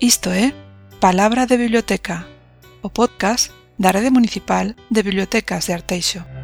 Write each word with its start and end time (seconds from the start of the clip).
Isto 0.00 0.28
é 0.28 0.52
Palabra 1.00 1.46
de 1.46 1.56
Biblioteca, 1.56 2.26
o 2.82 2.90
podcast 2.90 3.50
da 3.78 3.90
Rede 3.90 4.10
Municipal 4.10 4.74
de 4.90 5.02
Bibliotecas 5.02 5.64
de 5.64 5.72
Arteixo. 5.72 6.35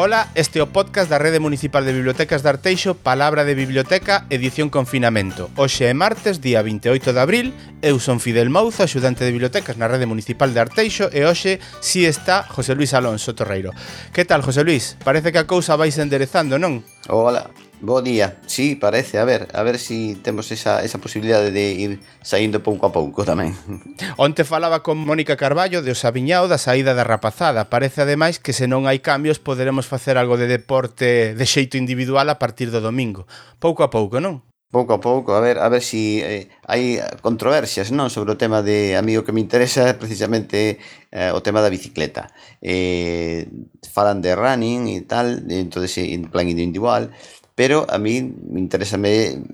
Ola, 0.00 0.32
este 0.34 0.64
o 0.64 0.72
podcast 0.72 1.12
da 1.12 1.20
Rede 1.20 1.44
Municipal 1.44 1.84
de 1.84 1.92
Bibliotecas 1.92 2.40
de 2.40 2.48
Arteixo 2.48 2.96
Palabra 2.96 3.44
de 3.44 3.52
Biblioteca, 3.52 4.24
edición 4.32 4.72
confinamento 4.72 5.52
Hoxe 5.60 5.84
é 5.84 5.92
martes, 5.92 6.40
día 6.40 6.64
28 6.64 7.12
de 7.12 7.20
abril 7.20 7.46
Eu 7.84 8.00
son 8.00 8.16
Fidel 8.16 8.48
Mouza, 8.48 8.88
axudante 8.88 9.28
de 9.28 9.36
bibliotecas 9.36 9.76
na 9.76 9.92
Rede 9.92 10.08
Municipal 10.08 10.56
de 10.56 10.64
Arteixo 10.64 11.12
E 11.12 11.28
hoxe 11.28 11.60
si 11.84 12.08
está 12.08 12.48
José 12.48 12.72
Luis 12.72 12.96
Alonso 12.96 13.36
Torreiro 13.36 13.76
Que 14.16 14.24
tal, 14.24 14.40
José 14.40 14.64
Luis? 14.64 14.96
Parece 15.04 15.36
que 15.36 15.44
a 15.44 15.44
cousa 15.44 15.76
vais 15.76 16.00
enderezando, 16.00 16.56
non? 16.56 16.80
Hola, 17.12 17.52
Bo 17.80 18.02
día. 18.02 18.36
Sí, 18.46 18.76
parece, 18.76 19.18
a 19.18 19.24
ver, 19.24 19.48
a 19.54 19.62
ver 19.62 19.78
si 19.78 20.14
temos 20.14 20.52
esa, 20.52 20.84
esa 20.84 20.98
posibilidade 20.98 21.50
de 21.50 21.72
ir 21.72 22.00
saindo 22.20 22.62
pouco 22.62 22.84
a 22.84 22.92
pouco 22.92 23.24
tamén. 23.24 23.56
Onte 24.20 24.44
falaba 24.44 24.84
con 24.84 25.00
Mónica 25.00 25.40
Carballo 25.40 25.80
de 25.80 25.96
Osaviñao 25.96 26.44
da 26.44 26.60
saída 26.60 26.92
da 26.92 27.08
rapazada. 27.08 27.72
Parece 27.72 28.04
ademais 28.04 28.36
que 28.36 28.52
se 28.52 28.68
non 28.68 28.84
hai 28.84 29.00
cambios 29.00 29.40
poderemos 29.40 29.88
facer 29.88 30.20
algo 30.20 30.36
de 30.36 30.44
deporte 30.44 31.32
de 31.32 31.46
xeito 31.48 31.80
individual 31.80 32.28
a 32.28 32.36
partir 32.36 32.68
do 32.68 32.84
domingo. 32.84 33.24
Pouco 33.56 33.80
a 33.80 33.88
pouco, 33.88 34.20
non? 34.20 34.44
Pouco 34.70 34.94
a 34.94 35.00
pouco, 35.00 35.34
a 35.34 35.40
ver, 35.40 35.58
a 35.58 35.68
ver 35.68 35.82
si 35.82 36.22
eh, 36.22 36.46
hai 36.62 37.02
controversias, 37.26 37.90
non, 37.90 38.06
sobre 38.06 38.36
o 38.36 38.38
tema 38.38 38.62
de 38.62 38.94
a 38.94 39.02
mí 39.02 39.18
o 39.18 39.26
que 39.26 39.34
me 39.34 39.42
interesa 39.42 39.90
é 39.90 39.98
precisamente 39.98 40.78
eh, 41.10 41.34
o 41.34 41.42
tema 41.42 41.58
da 41.58 41.74
bicicleta. 41.74 42.30
Eh, 42.62 43.50
falan 43.90 44.22
de 44.22 44.30
running 44.38 44.86
e 44.94 45.02
tal, 45.02 45.42
entonces 45.50 45.98
en 45.98 46.30
plan 46.30 46.46
individual, 46.46 47.10
pero 47.60 47.84
a 47.90 47.98
mí 47.98 48.16
interésame 48.56 49.44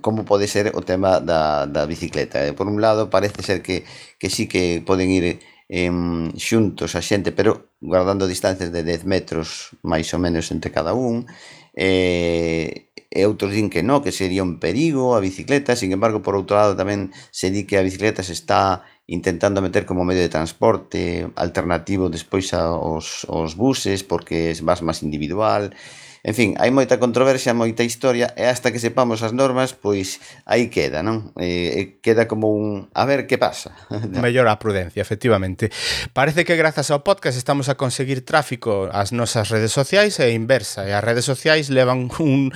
como 0.00 0.24
pode 0.24 0.46
ser 0.46 0.70
o 0.78 0.80
tema 0.86 1.18
da, 1.18 1.66
da 1.66 1.90
bicicleta. 1.90 2.46
Eh, 2.46 2.54
por 2.54 2.70
un 2.70 2.78
lado, 2.78 3.10
parece 3.10 3.42
ser 3.42 3.66
que, 3.66 3.82
que 4.14 4.30
sí 4.30 4.46
que 4.46 4.78
poden 4.86 5.10
ir 5.10 5.42
em, 5.66 6.30
xuntos 6.38 6.94
a 6.94 7.02
xente, 7.02 7.34
pero 7.34 7.74
guardando 7.82 8.30
distancias 8.30 8.70
de 8.70 8.86
10 8.86 9.10
metros 9.10 9.74
máis 9.82 10.06
ou 10.14 10.22
menos 10.22 10.54
entre 10.54 10.70
cada 10.70 10.94
un. 10.94 11.26
Eh, 11.74 12.94
e 13.10 13.26
outros 13.26 13.50
din 13.50 13.74
que 13.74 13.82
no, 13.82 14.06
que 14.06 14.14
sería 14.14 14.46
un 14.46 14.62
perigo 14.62 15.18
a 15.18 15.20
bicicleta, 15.20 15.74
sin 15.74 15.90
embargo, 15.90 16.22
por 16.22 16.38
outro 16.38 16.54
lado 16.54 16.78
tamén 16.78 17.10
se 17.34 17.50
di 17.50 17.66
que 17.66 17.74
a 17.74 17.82
bicicleta 17.82 18.22
se 18.22 18.38
está 18.38 18.86
intentando 19.10 19.58
meter 19.58 19.82
como 19.82 20.06
medio 20.06 20.22
de 20.22 20.30
transporte 20.30 21.26
alternativo 21.34 22.06
despois 22.06 22.54
aos, 22.54 23.26
aos 23.26 23.58
buses, 23.58 24.06
porque 24.06 24.54
vas 24.62 24.78
máis 24.86 25.02
individual, 25.02 25.74
e 25.74 26.11
En 26.22 26.38
fin, 26.38 26.54
hai 26.62 26.70
moita 26.70 27.02
controversia, 27.02 27.50
moita 27.50 27.82
historia 27.82 28.30
e 28.38 28.46
hasta 28.46 28.70
que 28.70 28.78
sepamos 28.78 29.26
as 29.26 29.34
normas, 29.34 29.74
pois 29.74 30.22
aí 30.46 30.70
queda, 30.70 31.02
non? 31.02 31.34
Eh, 31.34 31.98
queda 31.98 32.30
como 32.30 32.54
un 32.54 32.86
a 32.94 33.02
ver 33.02 33.26
que 33.26 33.42
pasa. 33.42 33.74
Mellor 34.22 34.46
a 34.46 34.62
prudencia, 34.62 35.02
efectivamente. 35.02 35.74
Parece 36.14 36.46
que 36.46 36.54
grazas 36.54 36.94
ao 36.94 37.02
podcast 37.02 37.34
estamos 37.34 37.66
a 37.66 37.74
conseguir 37.74 38.22
tráfico 38.22 38.86
ás 38.94 39.10
nosas 39.10 39.50
redes 39.50 39.74
sociais 39.74 40.22
e 40.22 40.30
inversa, 40.30 40.86
e 40.86 40.94
as 40.94 41.02
redes 41.02 41.26
sociais 41.26 41.74
levan 41.74 42.06
un 42.22 42.54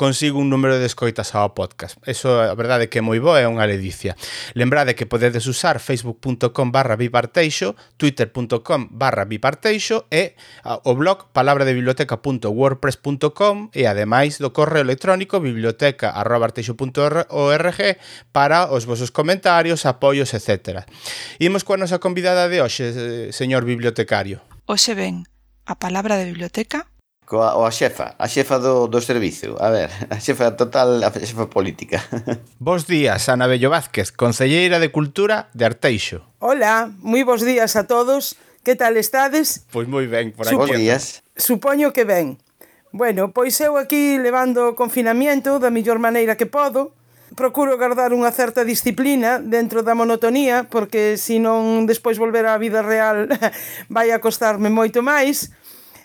consigo 0.00 0.40
un 0.40 0.48
número 0.48 0.80
de 0.80 0.88
escoitas 0.88 1.36
ao 1.36 1.52
podcast. 1.52 2.00
Eso 2.08 2.40
a 2.40 2.56
verdade 2.56 2.88
que 2.88 2.96
é 2.96 3.04
moi 3.04 3.20
boa, 3.20 3.36
é 3.36 3.44
unha 3.44 3.68
ledicia. 3.68 4.16
Lembrade 4.56 4.96
que 4.96 5.04
podedes 5.04 5.44
usar 5.44 5.84
facebook.com 5.84 6.72
barra 6.72 6.96
biparteixo, 6.96 7.76
twitter.com 8.00 8.88
barra 8.88 9.28
biparteixo 9.28 10.08
e 10.08 10.32
o 10.64 10.96
blog 10.96 11.28
palabradebiblioteca.wordpress 11.36 13.01
bibliotecas.com 13.02 13.70
e 13.74 13.86
ademais 13.86 14.38
do 14.38 14.52
correo 14.52 14.82
electrónico 14.82 15.40
biblioteca.arteixo.org 15.40 17.96
para 18.32 18.72
os 18.72 18.84
vosos 18.84 19.10
comentarios, 19.10 19.84
apoios, 19.86 20.32
etc. 20.34 20.84
Imos 21.40 21.64
coa 21.66 21.76
nosa 21.76 21.98
convidada 21.98 22.48
de 22.48 22.62
hoxe, 22.62 22.94
eh, 22.94 23.32
señor 23.34 23.64
bibliotecario. 23.66 24.40
Hoxe 24.66 24.94
ben, 24.94 25.24
a 25.66 25.74
palabra 25.74 26.16
de 26.16 26.26
biblioteca 26.30 26.86
coa, 27.26 27.56
o 27.56 27.64
a 27.64 27.72
xefa, 27.72 28.14
a 28.18 28.28
xefa 28.28 28.58
do, 28.60 28.88
do 28.92 29.00
servicio, 29.00 29.56
a 29.56 29.72
ver, 29.72 29.88
a 30.12 30.20
xefa 30.20 30.52
total, 30.52 31.00
a 31.00 31.08
xefa 31.08 31.48
política. 31.48 32.04
Bos 32.60 32.84
días, 32.84 33.24
Ana 33.32 33.48
Bello 33.48 33.72
Vázquez, 33.72 34.12
Concelleira 34.12 34.76
de 34.78 34.92
Cultura 34.92 35.48
de 35.56 35.64
Arteixo. 35.64 36.28
Hola, 36.44 36.92
moi 37.00 37.24
bos 37.24 37.40
días 37.40 37.72
a 37.72 37.88
todos, 37.88 38.36
que 38.60 38.76
tal 38.76 39.00
estades? 39.00 39.64
Pois 39.72 39.88
moi 39.88 40.04
ben, 40.12 40.36
por 40.36 40.44
aquí. 40.44 40.60
Bos 40.60 40.76
días. 40.76 41.24
Supoño 41.32 41.96
que 41.96 42.04
ben. 42.04 42.36
Bueno, 42.92 43.32
pois 43.32 43.56
eu 43.64 43.80
aquí 43.80 44.20
levando 44.20 44.68
o 44.68 44.76
confinamiento 44.76 45.56
da 45.56 45.72
mellor 45.72 45.96
maneira 45.96 46.36
que 46.36 46.44
podo, 46.44 46.92
procuro 47.32 47.80
guardar 47.80 48.12
unha 48.12 48.28
certa 48.28 48.68
disciplina 48.68 49.40
dentro 49.40 49.80
da 49.80 49.96
monotonía, 49.96 50.68
porque 50.68 51.16
se 51.16 51.40
non 51.40 51.88
despois 51.88 52.20
volver 52.20 52.44
á 52.44 52.52
vida 52.60 52.84
real 52.84 53.32
vai 53.88 54.12
a 54.12 54.20
costarme 54.20 54.68
moito 54.68 55.00
máis. 55.00 55.48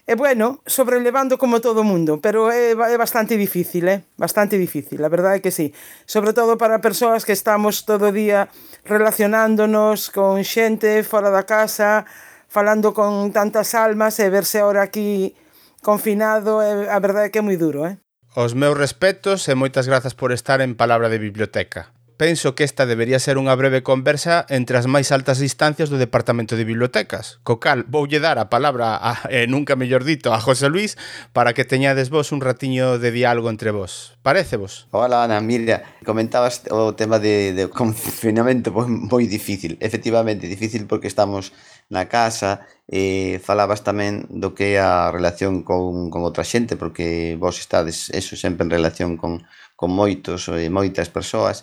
E 0.07 0.15
bueno, 0.15 0.63
sobrelevando 0.63 1.35
como 1.35 1.59
todo 1.59 1.83
mundo, 1.83 2.23
pero 2.23 2.47
é, 2.47 2.71
é 2.71 2.95
bastante 2.95 3.35
difícil, 3.35 3.91
é? 3.91 3.99
Eh? 3.99 3.99
Bastante 4.15 4.55
difícil, 4.55 5.03
a 5.03 5.11
verdade 5.11 5.39
é 5.39 5.43
que 5.43 5.51
sí. 5.51 5.75
Sobre 6.07 6.31
todo 6.31 6.55
para 6.55 6.79
persoas 6.79 7.27
que 7.27 7.35
estamos 7.35 7.83
todo 7.83 8.07
o 8.07 8.15
día 8.15 8.47
relacionándonos 8.87 10.07
con 10.07 10.39
xente 10.47 11.03
fora 11.03 11.27
da 11.35 11.43
casa, 11.43 12.07
falando 12.47 12.95
con 12.95 13.35
tantas 13.35 13.75
almas 13.75 14.15
e 14.23 14.31
verse 14.31 14.63
ahora 14.63 14.87
aquí 14.87 15.35
confinado, 15.81 16.61
é, 16.61 16.89
a 16.89 16.99
verdade 16.99 17.27
é 17.27 17.29
que 17.29 17.39
é 17.39 17.41
moi 17.41 17.57
duro, 17.57 17.85
eh? 17.85 17.97
Os 18.35 18.53
meus 18.53 18.77
respetos 18.77 19.47
e 19.49 19.55
moitas 19.55 19.87
grazas 19.87 20.13
por 20.13 20.31
estar 20.31 20.61
en 20.61 20.77
Palabra 20.77 21.09
de 21.09 21.17
Biblioteca 21.17 21.96
penso 22.17 22.55
que 22.55 22.65
esta 22.65 22.89
debería 22.89 23.21
ser 23.21 23.37
unha 23.37 23.53
breve 23.53 23.85
conversa 23.85 24.43
entre 24.49 24.81
as 24.81 24.89
máis 24.89 25.13
altas 25.13 25.37
distancias 25.37 25.93
do 25.93 26.01
Departamento 26.01 26.57
de 26.57 26.65
Bibliotecas, 26.65 27.37
co 27.45 27.61
cal 27.61 27.85
voulle 27.85 28.17
dar 28.17 28.41
a 28.41 28.49
palabra, 28.49 28.97
a, 28.97 29.29
eh, 29.29 29.45
nunca 29.45 29.77
mellor 29.77 30.01
dito, 30.01 30.33
a 30.33 30.41
José 30.41 30.67
Luis 30.67 30.97
para 31.31 31.53
que 31.53 31.63
teñades 31.63 32.09
vos 32.09 32.33
un 32.33 32.41
ratiño 32.41 32.97
de 32.97 33.13
diálogo 33.13 33.53
entre 33.53 33.69
vos. 33.69 34.17
Parece 34.25 34.57
vos? 34.57 34.89
Hola, 34.91 35.23
Ana, 35.23 35.39
mira, 35.39 35.85
comentabas 36.03 36.65
o 36.73 36.97
tema 36.97 37.21
de, 37.21 37.53
de 37.53 37.69
confinamento 37.69 38.73
pois, 38.73 38.89
moi 38.89 39.29
difícil, 39.29 39.77
efectivamente, 39.77 40.49
difícil 40.49 40.89
porque 40.89 41.07
estamos 41.07 41.53
na 41.87 42.09
casa, 42.09 42.67
eh, 42.89 43.39
falabas 43.39 43.85
tamén 43.85 44.27
do 44.27 44.51
que 44.57 44.75
é 44.75 44.83
a 44.83 45.13
relación 45.13 45.63
con, 45.63 46.09
con 46.09 46.25
outra 46.25 46.43
xente, 46.43 46.75
porque 46.75 47.37
vos 47.39 47.61
estades 47.61 48.11
eso 48.11 48.35
sempre 48.35 48.65
en 48.67 48.71
relación 48.71 49.15
con, 49.15 49.47
con 49.77 49.93
moitos 49.93 50.49
e 50.49 50.67
moitas 50.73 51.07
persoas, 51.13 51.61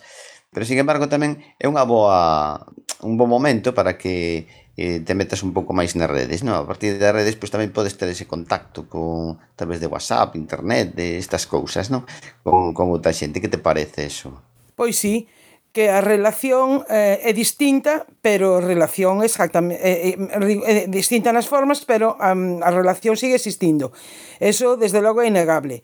pero 0.54 0.62
sin 0.62 0.78
embargo 0.78 1.10
tamén 1.10 1.42
é 1.58 1.66
unha 1.66 1.82
boa 1.82 2.62
un 3.02 3.18
bo 3.18 3.26
momento 3.26 3.74
para 3.74 3.98
que 3.98 4.46
eh, 4.78 5.00
te 5.02 5.18
metas 5.18 5.42
un 5.42 5.50
pouco 5.50 5.74
máis 5.74 5.98
nas 5.98 6.06
redes, 6.06 6.46
non? 6.46 6.54
A 6.54 6.62
partir 6.62 6.94
das 6.94 7.10
redes 7.10 7.34
pois 7.34 7.50
tamén 7.50 7.74
podes 7.74 7.98
ter 7.98 8.06
ese 8.06 8.30
contacto 8.30 8.86
con 8.86 9.38
tal 9.58 9.74
vez 9.74 9.82
de 9.82 9.90
WhatsApp, 9.90 10.38
internet, 10.38 10.94
de 10.94 11.18
estas 11.18 11.50
cousas, 11.50 11.90
non? 11.90 12.06
Con, 12.46 12.70
con 12.70 12.94
outra 12.94 13.10
xente, 13.10 13.42
que 13.42 13.50
te 13.50 13.58
parece 13.58 14.06
eso? 14.06 14.30
Pois 14.78 14.94
sí, 14.94 15.26
que 15.74 15.90
a 15.90 15.98
relación 15.98 16.86
eh, 16.86 17.18
é 17.26 17.34
distinta, 17.34 18.06
pero 18.22 18.62
relación 18.62 19.26
exactamente 19.26 19.82
eh, 19.82 20.14
eh, 20.14 20.22
é, 20.22 20.38
é, 20.38 20.74
é 20.86 20.90
distinta 20.90 21.34
nas 21.34 21.50
formas, 21.50 21.82
pero 21.82 22.14
um, 22.22 22.62
a 22.62 22.70
relación 22.70 23.18
sigue 23.18 23.34
existindo. 23.34 23.90
Eso 24.38 24.78
desde 24.78 25.02
logo 25.02 25.18
é 25.18 25.26
innegable 25.26 25.82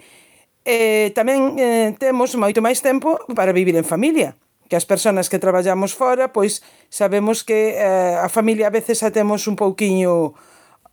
eh, 0.65 1.11
tamén 1.17 1.57
eh, 1.57 1.97
temos 1.97 2.37
moito 2.37 2.61
máis 2.61 2.85
tempo 2.85 3.17
para 3.33 3.57
vivir 3.57 3.77
en 3.77 3.87
familia 3.87 4.37
que 4.71 4.79
as 4.79 4.87
persoas 4.87 5.27
que 5.27 5.43
traballamos 5.43 5.99
fora, 5.99 6.31
pois 6.31 6.63
sabemos 6.95 7.43
que 7.43 7.75
eh, 7.75 8.15
a 8.15 8.31
familia 8.31 8.71
a 8.71 8.75
veces 8.75 9.03
a 9.03 9.11
temos 9.11 9.51
un 9.51 9.59
pouquiño 9.59 10.39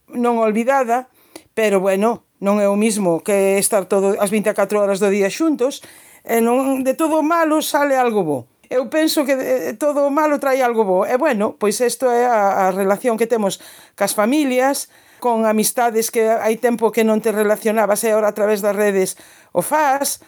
non 0.09 0.41
olvidada, 0.41 1.13
pero 1.53 1.77
bueno, 1.77 2.25
non 2.41 2.57
é 2.57 2.65
o 2.65 2.73
mismo 2.73 3.21
que 3.21 3.61
estar 3.61 3.85
todo 3.85 4.17
as 4.17 4.33
24 4.33 4.81
horas 4.81 4.97
do 4.97 5.13
día 5.13 5.29
xuntos, 5.29 5.85
e 6.25 6.41
non 6.41 6.81
de 6.81 6.97
todo 6.97 7.21
o 7.21 7.25
malo 7.25 7.61
sale 7.61 7.93
algo 7.93 8.25
bo. 8.25 8.39
Eu 8.67 8.89
penso 8.89 9.23
que 9.29 9.37
eh, 9.37 9.77
todo 9.77 10.09
o 10.09 10.11
malo 10.11 10.41
trae 10.41 10.59
algo 10.65 10.81
bo. 10.81 11.05
E 11.05 11.13
bueno, 11.15 11.55
pois 11.55 11.77
isto 11.77 12.09
é 12.09 12.25
a, 12.25 12.67
a 12.67 12.73
relación 12.73 13.13
que 13.15 13.29
temos 13.29 13.61
cas 13.93 14.17
familias, 14.17 14.89
con 15.19 15.45
amistades 15.45 16.11
que 16.11 16.29
hai 16.29 16.57
tempo 16.57 16.93
que 16.93 17.03
non 17.03 17.21
te 17.21 17.33
relacionabas 17.33 18.03
e 18.05 18.13
agora 18.13 18.29
a 18.29 18.37
través 18.37 18.61
das 18.61 18.75
redes 18.75 19.17
o 19.53 19.65
faz, 19.65 20.21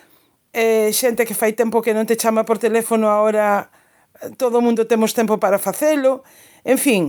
eh, 0.54 0.90
xente 0.94 1.26
que 1.26 1.38
fai 1.38 1.54
tempo 1.54 1.82
que 1.82 1.94
non 1.94 2.10
te 2.10 2.18
chama 2.18 2.46
por 2.46 2.58
teléfono 2.58 3.10
agora 3.10 3.70
eh, 4.22 4.34
todo 4.38 4.60
o 4.60 4.66
mundo 4.66 4.90
temos 4.90 5.14
tempo 5.14 5.38
para 5.38 5.62
facelo, 5.62 6.26
en 6.66 6.78
fin, 6.78 7.04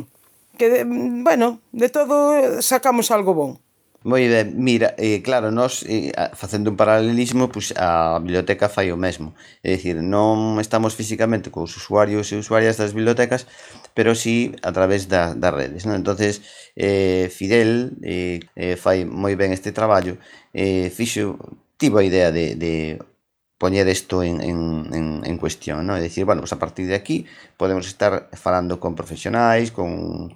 que, 0.60 0.84
mm, 0.84 1.24
bueno, 1.24 1.60
de 1.72 1.88
todo 1.88 2.36
eh, 2.36 2.62
sacamos 2.62 3.10
algo 3.10 3.32
bon. 3.32 3.69
Moi 4.02 4.24
ben, 4.32 4.56
mira, 4.56 4.94
eh, 4.96 5.20
claro, 5.20 5.52
nós 5.52 5.84
eh, 5.84 6.08
facendo 6.32 6.72
un 6.72 6.76
paralelismo, 6.80 7.52
pois 7.52 7.68
a 7.76 8.16
biblioteca 8.24 8.72
fai 8.72 8.88
o 8.88 8.96
mesmo. 8.96 9.36
É 9.60 9.76
dicir, 9.76 10.00
non 10.00 10.56
estamos 10.56 10.96
físicamente 10.96 11.52
cos 11.52 11.76
usuarios 11.76 12.32
e 12.32 12.40
usuarias 12.40 12.80
das 12.80 12.96
bibliotecas, 12.96 13.44
pero 13.92 14.16
sí 14.16 14.56
a 14.64 14.72
través 14.72 15.04
da, 15.12 15.36
das 15.36 15.52
redes. 15.52 15.84
Non? 15.84 16.00
entonces 16.00 16.40
eh, 16.80 17.28
Fidel 17.28 17.92
eh, 18.00 18.40
eh, 18.56 18.76
fai 18.80 19.04
moi 19.04 19.36
ben 19.36 19.52
este 19.52 19.68
traballo, 19.68 20.16
eh, 20.56 20.88
fixo, 20.88 21.36
tivo 21.76 22.00
a 22.00 22.06
idea 22.08 22.32
de, 22.32 22.56
de 22.56 22.96
poñer 23.60 23.84
isto 23.88 24.24
en, 24.24 24.40
en, 24.40 24.58
en, 24.96 25.06
en 25.28 25.36
cuestión, 25.36 25.84
Non? 25.84 26.00
É 26.00 26.02
dicir, 26.08 26.24
bueno, 26.24 26.40
pues 26.40 26.56
a 26.56 26.60
partir 26.62 26.88
de 26.88 26.96
aquí 26.96 27.28
podemos 27.60 27.84
estar 27.84 28.32
falando 28.32 28.80
con 28.80 28.96
profesionais, 28.96 29.68
con 29.68 30.32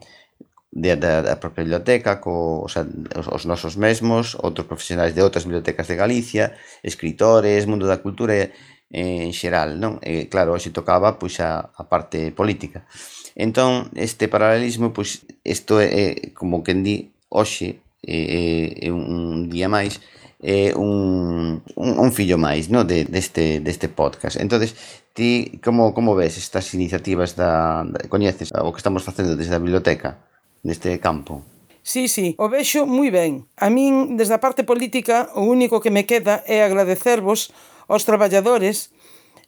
de, 0.74 0.96
da, 0.96 1.22
da 1.22 1.36
propia 1.38 1.62
biblioteca, 1.62 2.18
co, 2.18 2.66
o 2.66 2.68
sea, 2.68 2.82
os, 3.14 3.30
os 3.30 3.44
nosos 3.46 3.78
mesmos, 3.78 4.34
outros 4.42 4.66
profesionais 4.66 5.14
de 5.14 5.22
outras 5.22 5.46
bibliotecas 5.46 5.86
de 5.86 5.94
Galicia, 5.94 6.58
escritores, 6.82 7.70
mundo 7.70 7.86
da 7.86 8.02
cultura 8.02 8.34
eh, 8.34 8.50
en 8.90 9.30
xeral, 9.30 9.78
non? 9.78 10.02
E, 10.02 10.26
claro, 10.26 10.50
hoxe 10.50 10.74
tocaba 10.74 11.14
pois, 11.14 11.38
a, 11.38 11.70
a 11.70 11.84
parte 11.86 12.34
política. 12.34 12.90
Entón, 13.38 13.94
este 13.94 14.26
paralelismo, 14.26 14.90
pois, 14.90 15.22
isto 15.46 15.78
é, 15.78 16.34
como 16.34 16.66
que 16.66 16.74
di, 16.74 17.14
hoxe 17.30 17.78
é, 18.02 18.74
é 18.74 18.90
un 18.90 19.46
día 19.46 19.70
máis, 19.70 20.02
é 20.42 20.74
un, 20.74 21.62
un, 21.78 21.90
un 22.02 22.10
fillo 22.10 22.34
máis 22.36 22.66
no? 22.66 22.82
de, 22.82 23.06
deste, 23.06 23.62
deste 23.62 23.86
podcast. 23.88 24.36
entonces 24.42 24.74
ti 25.14 25.62
como, 25.62 25.94
como 25.94 26.18
ves 26.18 26.36
estas 26.36 26.74
iniciativas 26.74 27.38
da, 27.38 27.86
da 27.86 28.10
coñeces 28.10 28.50
o 28.52 28.74
que 28.74 28.82
estamos 28.82 29.06
facendo 29.06 29.38
desde 29.38 29.54
a 29.54 29.62
biblioteca? 29.62 30.33
neste 30.64 30.98
campo? 30.98 31.44
Sí, 31.84 32.08
sí, 32.08 32.34
o 32.40 32.48
vexo 32.48 32.88
moi 32.88 33.12
ben. 33.12 33.44
A 33.60 33.68
min, 33.68 34.16
desde 34.16 34.34
a 34.34 34.40
parte 34.40 34.64
política, 34.64 35.28
o 35.36 35.44
único 35.44 35.84
que 35.84 35.92
me 35.92 36.08
queda 36.08 36.40
é 36.48 36.64
agradecervos 36.64 37.52
aos 37.86 38.08
traballadores 38.08 38.88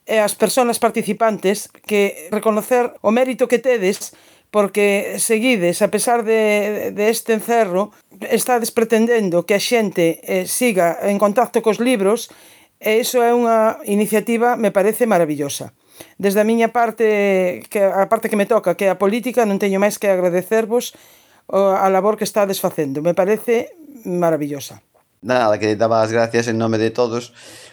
e 0.05 0.21
ás 0.21 0.37
persoas 0.37 0.79
participantes 0.79 1.73
que 1.73 2.29
reconocer 2.29 2.93
o 3.01 3.11
mérito 3.11 3.49
que 3.49 3.59
tedes 3.59 4.13
porque 4.53 5.17
seguides, 5.19 5.83
a 5.83 5.91
pesar 5.91 6.23
de, 6.23 6.93
de 6.93 7.11
este 7.11 7.35
encerro, 7.35 7.91
estades 8.21 8.71
pretendendo 8.71 9.43
que 9.49 9.57
a 9.57 9.61
xente 9.61 10.21
eh, 10.23 10.47
siga 10.47 11.01
en 11.09 11.19
contacto 11.19 11.65
cos 11.65 11.81
libros 11.81 12.31
e 12.79 13.01
iso 13.01 13.25
é 13.25 13.33
unha 13.33 13.81
iniciativa, 13.89 14.55
me 14.61 14.71
parece, 14.71 15.09
maravillosa. 15.09 15.73
Desde 16.17 16.41
a 16.41 16.49
miña 16.49 16.73
parte, 16.73 17.63
que 17.69 17.85
a 17.85 18.09
parte 18.09 18.29
que 18.29 18.37
me 18.37 18.49
toca, 18.49 18.77
que 18.77 18.89
é 18.89 18.91
a 18.93 19.01
política, 19.01 19.45
non 19.45 19.61
teño 19.61 19.81
máis 19.81 20.01
que 20.01 20.09
agradecervos 20.09 20.97
a 21.53 21.87
labor 21.93 22.17
que 22.19 22.27
estades 22.27 22.59
facendo. 22.59 23.03
Me 23.03 23.15
parece 23.15 23.77
maravillosa. 24.05 24.83
Nada, 25.23 25.59
que 25.59 25.77
daba 25.77 26.03
as 26.03 26.13
gracias 26.13 26.49
en 26.49 26.59
nome 26.59 26.79
de 26.79 26.91
todos, 26.91 27.33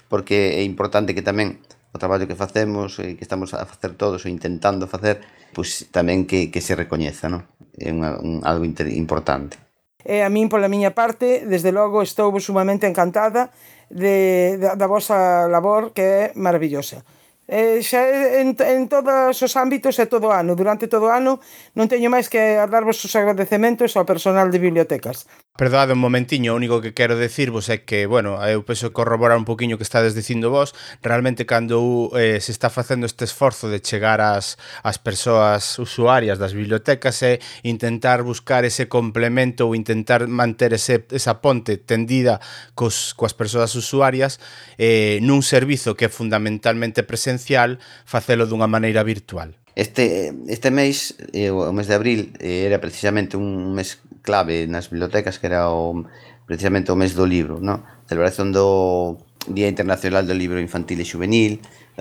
porque 0.09 0.57
é 0.57 0.63
importante 0.63 1.13
que 1.13 1.25
tamén 1.25 1.61
o 1.93 2.01
traballo 2.01 2.25
que 2.25 2.33
facemos 2.33 2.97
e 2.97 3.13
que 3.13 3.21
estamos 3.21 3.53
a 3.53 3.69
facer 3.69 3.93
todos 3.93 4.25
ou 4.25 4.29
intentando 4.33 4.89
facer, 4.89 5.21
pois 5.53 5.85
tamén 5.93 6.25
que, 6.25 6.49
que 6.49 6.61
se 6.61 6.73
recoñeza, 6.73 7.29
non? 7.29 7.45
É 7.77 7.93
unha, 7.93 8.17
un, 8.17 8.41
algo 8.41 8.65
inter, 8.65 8.89
importante. 8.89 9.61
E 10.01 10.25
a 10.25 10.29
min, 10.33 10.49
pola 10.49 10.67
miña 10.67 10.97
parte, 10.97 11.45
desde 11.45 11.69
logo 11.71 12.01
estou 12.01 12.33
sumamente 12.41 12.89
encantada 12.89 13.53
de, 13.93 14.57
da, 14.57 14.73
da 14.73 14.87
vosa 14.89 15.45
labor 15.47 15.93
que 15.93 16.03
é 16.03 16.21
maravillosa. 16.33 17.05
Eh, 17.47 17.83
xa 17.83 18.07
en, 18.39 18.55
en 18.55 18.87
todos 18.87 19.35
os 19.35 19.53
ámbitos 19.59 19.99
e 19.99 20.07
todo 20.07 20.31
o 20.31 20.33
ano, 20.33 20.55
durante 20.55 20.87
todo 20.87 21.11
o 21.11 21.13
ano 21.13 21.43
non 21.75 21.91
teño 21.91 22.07
máis 22.07 22.31
que 22.31 22.39
darvos 22.71 23.03
os 23.03 23.13
agradecementos 23.19 23.99
ao 23.99 24.07
personal 24.07 24.47
de 24.47 24.63
bibliotecas. 24.63 25.27
Perdoade 25.55 25.93
un 25.93 26.01
momentiño, 26.01 26.49
o 26.49 26.57
único 26.57 26.81
que 26.81 26.97
quero 26.97 27.13
decirvos 27.13 27.69
é 27.69 27.85
que, 27.85 28.09
bueno, 28.09 28.41
eu 28.41 28.65
penso 28.65 28.89
corroborar 28.89 29.37
un 29.37 29.45
poquinho 29.45 29.77
que 29.77 29.85
estades 29.85 30.17
dicindo 30.17 30.49
vos, 30.49 30.73
realmente 31.05 31.45
cando 31.45 32.09
eh, 32.17 32.41
se 32.41 32.49
está 32.49 32.73
facendo 32.73 33.05
este 33.05 33.21
esforzo 33.29 33.69
de 33.69 33.77
chegar 33.77 34.17
ás, 34.17 34.57
ás 34.81 34.97
persoas 34.97 35.77
usuarias 35.77 36.41
das 36.41 36.57
bibliotecas 36.57 37.21
é 37.21 37.37
intentar 37.61 38.25
buscar 38.25 38.65
ese 38.65 38.89
complemento 38.89 39.69
ou 39.69 39.77
intentar 39.77 40.25
manter 40.25 40.73
ese, 40.73 41.05
esa 41.13 41.37
ponte 41.37 41.77
tendida 41.77 42.41
cos, 42.73 43.13
coas 43.13 43.37
persoas 43.37 43.77
usuarias 43.77 44.41
eh, 44.81 45.21
nun 45.21 45.45
servizo 45.45 45.93
que 45.93 46.09
é 46.09 46.09
fundamentalmente 46.09 47.05
presencial, 47.05 47.77
facelo 48.09 48.49
dunha 48.49 48.65
maneira 48.65 49.05
virtual. 49.05 49.53
Este, 49.75 50.33
este 50.47 50.69
mes, 50.69 51.17
eh, 51.33 51.49
o 51.49 51.73
mes 51.73 51.87
de 51.87 51.95
abril, 51.95 52.37
eh, 52.39 52.65
era 52.65 52.77
precisamente 52.79 53.37
un 53.37 53.73
mes 53.73 54.01
clave 54.21 54.69
nas 54.69 54.89
bibliotecas 54.93 55.41
que 55.41 55.49
era 55.49 55.73
o, 55.73 56.05
precisamente 56.45 56.93
o 56.93 56.99
mes 56.99 57.17
do 57.17 57.25
libro, 57.25 57.57
no? 57.57 57.81
Celebración 58.05 58.53
do 58.53 59.17
Día 59.49 59.67
Internacional 59.67 60.29
do 60.29 60.37
Libro 60.37 60.61
Infantil 60.61 61.01
e 61.01 61.09
Juvenil, 61.09 61.59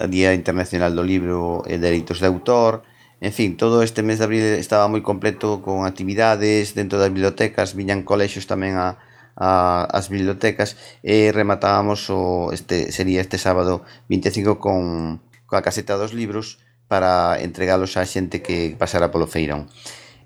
Día 0.09 0.37
Internacional 0.37 0.93
do 0.93 1.03
Libro 1.03 1.65
e 1.65 1.81
Dereitos 1.81 2.21
de 2.21 2.29
Autor, 2.29 2.85
en 3.23 3.33
fin, 3.33 3.57
todo 3.57 3.83
este 3.83 4.03
mes 4.03 4.19
de 4.19 4.25
abril 4.25 4.43
estaba 4.59 4.91
moi 4.91 4.99
completo 4.99 5.63
con 5.63 5.87
actividades 5.87 6.75
dentro 6.75 6.99
das 6.99 7.15
bibliotecas, 7.15 7.79
viñan 7.79 8.03
colexios 8.03 8.51
tamén 8.51 8.75
a, 8.75 8.99
a, 9.39 9.87
as 9.87 10.11
bibliotecas 10.11 10.75
e 11.07 11.31
rematábamos 11.31 12.11
o 12.11 12.51
este 12.51 12.91
sería 12.91 13.23
este 13.23 13.39
sábado 13.39 13.87
25 14.11 14.59
con 14.59 15.23
coa 15.47 15.63
caseta 15.63 15.95
dos 15.95 16.19
libros 16.19 16.59
para 16.93 17.41
entregalos 17.41 17.97
á 17.97 18.05
xente 18.05 18.44
que 18.44 18.77
pasara 18.77 19.09
polo 19.09 19.25
feirón. 19.25 19.73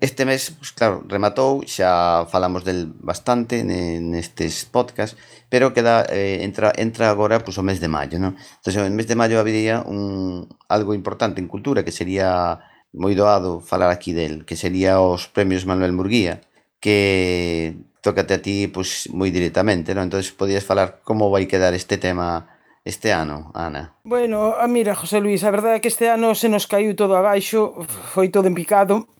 Este 0.03 0.27
mes, 0.27 0.51
pues, 0.59 0.75
claro, 0.75 1.07
rematou, 1.07 1.63
xa 1.63 2.27
falamos 2.27 2.67
del 2.67 2.91
bastante 2.91 3.63
nestes 3.63 4.67
podcast, 4.67 5.15
pero 5.47 5.71
queda 5.71 6.03
eh, 6.11 6.43
entra 6.43 6.75
entra 6.75 7.07
agora 7.07 7.39
pues, 7.47 7.55
o 7.57 7.63
mes 7.63 7.79
de 7.79 7.87
maio, 7.87 8.19
non? 8.19 8.35
Entón, 8.35 8.83
o 8.83 8.91
mes 8.91 9.07
de 9.07 9.15
maio 9.15 9.39
habería 9.39 9.87
un 9.87 10.51
algo 10.67 10.91
importante 10.91 11.39
en 11.39 11.47
cultura 11.47 11.87
que 11.87 11.95
sería 11.95 12.59
moi 12.91 13.15
doado 13.15 13.63
falar 13.63 13.95
aquí 13.95 14.11
del, 14.11 14.43
que 14.43 14.59
sería 14.59 14.99
os 14.99 15.31
premios 15.31 15.71
Manuel 15.71 15.95
Murguía, 15.95 16.43
que 16.83 17.79
tócate 18.03 18.35
a 18.35 18.43
ti 18.43 18.67
pues, 18.67 19.07
moi 19.15 19.31
directamente, 19.31 19.95
non? 19.95 20.11
Entonces, 20.11 20.35
podías 20.35 20.67
falar 20.67 20.99
como 21.07 21.31
vai 21.31 21.47
quedar 21.47 21.73
este 21.79 21.97
tema 21.97 22.56
este 22.87 23.13
ano, 23.13 23.51
Ana? 23.53 23.99
Bueno, 24.05 24.55
ah, 24.57 24.69
mira, 24.69 24.95
José 24.95 25.19
Luis, 25.19 25.43
a 25.43 25.51
verdade 25.51 25.77
é 25.77 25.81
que 25.83 25.91
este 25.91 26.07
ano 26.07 26.39
se 26.39 26.47
nos 26.47 26.71
caiu 26.71 26.95
todo 26.95 27.19
abaixo, 27.19 27.75
foi 28.15 28.31
todo 28.31 28.47
en 28.47 28.55
picado. 28.55 29.11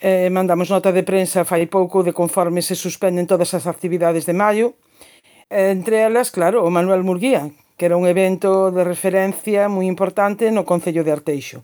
Eh, 0.00 0.32
mandamos 0.32 0.72
nota 0.72 0.88
de 0.88 1.04
prensa 1.04 1.44
fai 1.44 1.68
pouco 1.68 2.00
de 2.00 2.16
conforme 2.16 2.64
se 2.64 2.72
suspenden 2.72 3.28
todas 3.28 3.52
as 3.52 3.68
actividades 3.68 4.24
de 4.24 4.32
maio. 4.32 4.72
Eh, 5.52 5.68
entre 5.68 6.00
elas, 6.00 6.32
claro, 6.32 6.64
o 6.64 6.72
Manuel 6.72 7.04
Murguía, 7.04 7.52
que 7.76 7.92
era 7.92 8.00
un 8.00 8.08
evento 8.08 8.72
de 8.72 8.88
referencia 8.88 9.68
moi 9.68 9.84
importante 9.84 10.48
no 10.48 10.64
Concello 10.64 11.04
de 11.04 11.12
Arteixo. 11.12 11.60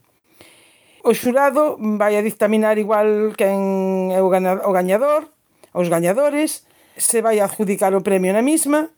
O 1.09 1.17
xurado 1.17 1.81
vai 1.81 2.21
a 2.21 2.25
dictaminar 2.25 2.77
igual 2.77 3.33
quen 3.33 4.13
é 4.13 4.21
o, 4.21 4.29
o 4.29 4.73
gañador, 4.77 5.33
os 5.73 5.89
gañadores, 5.89 6.69
se 7.01 7.25
vai 7.25 7.41
adjudicar 7.41 7.97
o 7.97 8.05
premio 8.05 8.37
na 8.37 8.45
mesma, 8.45 8.93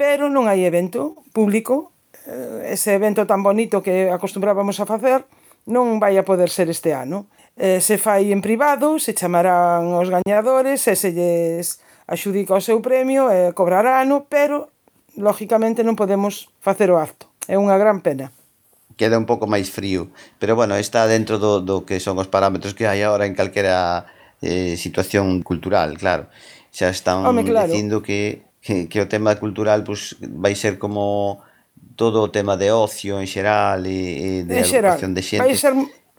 pero 0.00 0.32
non 0.32 0.48
hai 0.48 0.64
evento 0.64 1.20
público. 1.36 1.92
Eh, 2.24 2.72
ese 2.72 2.96
evento 2.96 3.28
tan 3.28 3.44
bonito 3.44 3.84
que 3.84 4.08
acostumbrábamos 4.08 4.80
a 4.80 4.88
facer 4.88 5.28
non 5.68 6.00
vai 6.00 6.16
a 6.16 6.24
poder 6.24 6.48
ser 6.48 6.72
este 6.72 6.96
ano. 6.96 7.28
Eh, 7.60 7.84
se 7.84 8.00
fai 8.00 8.32
en 8.32 8.40
privado, 8.40 8.96
se 8.96 9.12
chamarán 9.12 9.92
os 9.92 10.08
gañadores, 10.08 10.88
e 10.88 10.96
se 10.96 11.12
lles 11.12 11.84
axudica 12.08 12.56
o 12.56 12.64
seu 12.64 12.80
premio, 12.80 13.28
eh, 13.28 13.52
e 13.52 13.56
cobrarán, 13.56 14.08
pero, 14.32 14.72
lógicamente, 15.20 15.84
non 15.84 16.00
podemos 16.00 16.48
facer 16.64 16.88
o 16.88 16.96
acto. 16.96 17.28
É 17.44 17.60
unha 17.60 17.76
gran 17.76 18.00
pena 18.00 18.32
queda 19.00 19.16
un 19.16 19.24
pouco 19.24 19.48
máis 19.48 19.72
frío, 19.72 20.12
pero 20.36 20.52
bueno, 20.52 20.76
está 20.76 21.08
dentro 21.08 21.40
do, 21.40 21.64
do 21.64 21.88
que 21.88 22.04
son 22.04 22.20
os 22.20 22.28
parámetros 22.28 22.76
que 22.76 22.84
hai 22.84 23.00
agora 23.00 23.24
en 23.24 23.32
calquera 23.32 24.04
eh, 24.44 24.76
situación 24.76 25.40
cultural, 25.40 25.96
claro. 25.96 26.28
Xa 26.68 26.92
están 26.92 27.24
Home, 27.24 27.40
claro. 27.48 27.72
dicindo 27.72 28.04
que 28.04 28.44
que, 28.60 28.88
que 28.88 29.00
o 29.00 29.08
tema 29.08 29.34
cultural 29.36 29.82
pues, 29.82 30.16
vai 30.20 30.54
ser 30.54 30.78
como 30.78 31.40
todo 31.96 32.22
o 32.22 32.32
tema 32.32 32.56
de 32.56 32.72
ocio 32.72 33.20
en 33.20 33.26
xeral 33.26 33.84
e, 33.88 34.44
e 34.44 34.48
de 34.48 34.60
en 34.60 34.64
xeral, 34.64 34.96
de 34.96 35.20
xente 35.20 35.22
ser... 35.24 35.40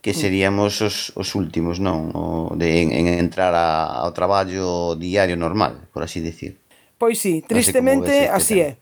que 0.02 0.10
mm. 0.10 0.18
seríamos 0.18 0.82
os, 0.82 1.14
os 1.14 1.34
últimos, 1.38 1.78
non? 1.78 2.10
O 2.14 2.54
de, 2.58 2.82
en, 2.82 2.90
en 2.90 3.06
entrar 3.22 3.54
a, 3.54 4.02
ao 4.02 4.10
traballo 4.10 4.98
diario 4.98 5.38
normal, 5.38 5.86
por 5.94 6.02
así 6.02 6.18
dicir. 6.18 6.58
Pois 6.98 7.22
sí, 7.22 7.42
tristemente 7.46 8.26
no 8.26 8.34
así 8.34 8.58
é. 8.58 8.78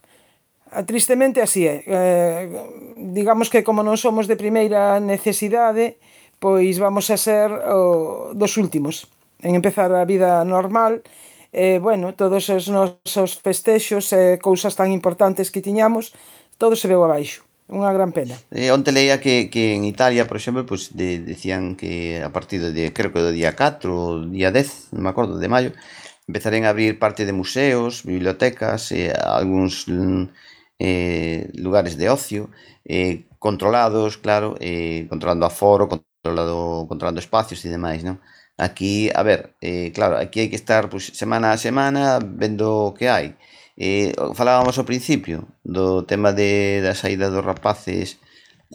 Tristemente 0.89 1.45
así 1.45 1.69
é. 1.69 1.85
Eh, 1.85 2.45
digamos 2.97 3.53
que 3.53 3.61
como 3.61 3.85
non 3.85 4.01
somos 4.01 4.25
de 4.25 4.41
primeira 4.41 4.97
necesidade, 5.01 6.01
pois 6.41 6.81
vamos 6.81 7.13
a 7.13 7.21
ser 7.21 7.53
o, 7.53 8.33
dos 8.33 8.57
últimos 8.57 9.09
en 9.45 9.57
empezar 9.57 9.93
a 9.93 10.09
vida 10.09 10.45
normal 10.45 11.01
e 11.01 11.11
eh, 11.53 11.79
bueno, 11.83 12.15
todos 12.15 12.49
os 12.49 12.69
nosos 12.69 13.39
festexos 13.39 14.13
e 14.15 14.35
eh, 14.35 14.39
cousas 14.39 14.75
tan 14.79 14.95
importantes 14.95 15.51
que 15.51 15.65
tiñamos, 15.65 16.15
todo 16.59 16.77
se 16.77 16.87
veu 16.87 17.03
abaixo. 17.03 17.43
Unha 17.71 17.95
gran 17.95 18.11
pena. 18.11 18.35
Eh, 18.51 18.75
onte 18.75 18.91
leía 18.91 19.23
que, 19.23 19.47
que 19.47 19.79
en 19.79 19.87
Italia, 19.87 20.27
por 20.27 20.37
exemplo, 20.37 20.67
pues, 20.67 20.91
de, 20.91 21.23
decían 21.23 21.79
que 21.79 22.19
a 22.19 22.35
partir 22.35 22.59
de, 22.59 22.91
creo 22.91 23.15
que 23.15 23.23
do 23.23 23.31
día 23.31 23.55
4 23.55 23.91
ou 23.95 24.27
día 24.27 24.51
10, 24.51 24.91
non 24.91 25.07
me 25.07 25.11
acordo, 25.15 25.39
de 25.39 25.47
maio, 25.47 25.71
empezarán 26.27 26.67
a 26.67 26.75
abrir 26.75 26.99
parte 26.99 27.23
de 27.23 27.35
museos, 27.35 28.03
bibliotecas, 28.03 28.91
eh, 28.91 29.15
algúns 29.15 29.87
mm, 29.87 30.25
eh, 30.83 31.51
lugares 31.55 31.95
de 31.95 32.11
ocio, 32.11 32.51
eh, 32.85 33.31
controlados, 33.39 34.19
claro, 34.19 34.59
eh, 34.59 35.07
controlando 35.09 35.47
aforo, 35.47 35.87
controlado, 35.87 36.87
controlando 36.91 37.21
espacios 37.23 37.63
e 37.65 37.71
demais, 37.71 38.03
non? 38.03 38.19
Aquí, 38.61 39.09
a 39.15 39.23
ver, 39.23 39.55
eh, 39.63 39.91
claro, 39.97 40.21
aquí 40.21 40.45
hai 40.45 40.53
que 40.53 40.61
estar 40.61 40.93
pues, 40.93 41.17
semana 41.17 41.57
a 41.57 41.57
semana 41.57 42.21
vendo 42.21 42.93
o 42.93 42.93
que 42.93 43.09
hai. 43.09 43.33
Eh, 43.81 44.13
falábamos 44.37 44.77
ao 44.77 44.85
principio 44.85 45.49
do 45.65 46.05
tema 46.05 46.37
de, 46.37 46.85
da 46.85 46.93
saída 46.93 47.33
dos 47.33 47.41
rapaces 47.41 48.21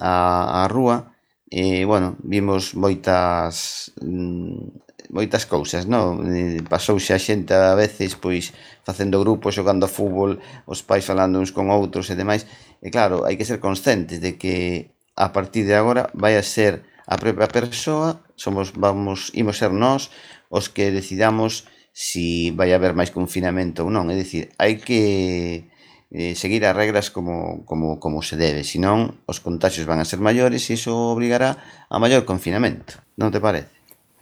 á, 0.01 0.65
á 0.65 0.67
rúa. 0.73 1.13
Eh, 1.53 1.85
bueno, 1.85 2.17
vimos 2.25 2.73
moitas 2.73 3.93
mm, 4.01 5.13
moitas 5.13 5.45
cousas, 5.45 5.85
non? 5.85 6.25
Eh, 6.33 6.65
pasouse 6.65 7.13
a 7.13 7.21
xente 7.21 7.53
a 7.53 7.77
veces 7.77 8.17
pois 8.17 8.57
facendo 8.81 9.21
grupos, 9.21 9.53
xogando 9.53 9.85
fútbol, 9.85 10.41
os 10.65 10.81
pais 10.81 11.05
falando 11.05 11.37
uns 11.37 11.53
con 11.53 11.69
outros 11.69 12.09
e 12.09 12.17
demais. 12.17 12.49
E 12.81 12.89
claro, 12.89 13.21
hai 13.29 13.37
que 13.37 13.45
ser 13.45 13.61
conscientes 13.61 14.17
de 14.17 14.33
que 14.41 14.89
a 15.13 15.29
partir 15.29 15.69
de 15.69 15.77
agora 15.77 16.09
vai 16.17 16.33
a 16.33 16.41
ser 16.41 16.81
a 17.07 17.15
propia 17.17 17.47
persoa, 17.47 18.21
somos 18.35 18.73
vamos 18.73 19.29
imos 19.37 19.57
ser 19.61 19.71
nós 19.71 20.09
os 20.49 20.69
que 20.69 20.89
decidamos 20.89 21.69
si 21.95 22.51
vai 22.51 22.73
haber 22.75 22.91
máis 22.91 23.13
confinamento 23.13 23.87
ou 23.87 23.89
non, 23.93 24.11
é 24.11 24.15
dicir, 24.19 24.51
hai 24.59 24.75
que 24.81 25.69
eh, 26.11 26.35
seguir 26.35 26.65
as 26.67 26.75
regras 26.75 27.07
como, 27.07 27.63
como, 27.63 28.03
como 28.03 28.19
se 28.19 28.35
debe, 28.35 28.67
senón 28.67 29.23
os 29.29 29.39
contagios 29.39 29.87
van 29.87 30.03
a 30.03 30.09
ser 30.09 30.19
maiores 30.19 30.67
e 30.67 30.75
iso 30.75 30.91
obrigará 30.91 31.61
a 31.87 31.97
maior 32.01 32.27
confinamento, 32.27 32.99
non 33.15 33.31
te 33.31 33.39
parece? 33.39 33.71